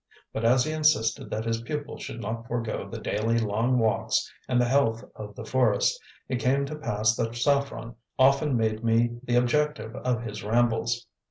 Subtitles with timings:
[0.33, 4.59] But as he insisted that his pupil should not forego the daily long walks and
[4.59, 9.35] the health of the forest, it came to pass that Saffren often made me the
[9.35, 11.05] objective of his rambles.